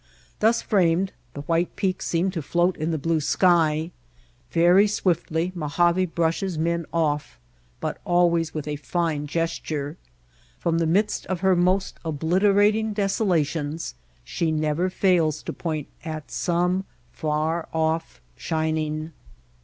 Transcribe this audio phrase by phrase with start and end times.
[0.39, 3.91] Thus framed the white peak seemed to float in the blue sky.
[4.49, 7.35] Very swiftly Mojave brushes men ofif,
[7.79, 9.97] but always with a fine gesture.
[10.57, 13.93] From the midst of her most obliterating desolations
[14.23, 19.11] she never fails to point at some far off shining.